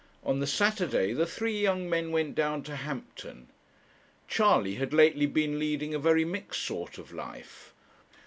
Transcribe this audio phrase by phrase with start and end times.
[0.23, 3.49] On the Saturday the three young men went down to Hampton.
[4.27, 7.71] Charley had lately been leading a very mixed sort of life.